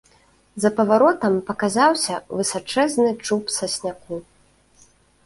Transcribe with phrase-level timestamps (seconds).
[0.63, 4.21] За паваротам паказаўся высачэзны чуб сасняку.